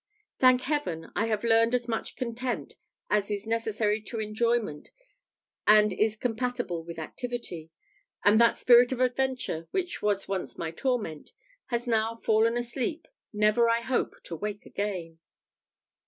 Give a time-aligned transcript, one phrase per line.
[0.39, 2.73] Thank Heaven, I have learned as much content
[3.11, 4.89] as is necessary to enjoyment
[5.67, 7.69] and is compatible with activity;
[8.25, 11.33] and that spirit of adventure, which was once my torment,
[11.67, 15.19] has now fallen asleep, never I hope to wake again.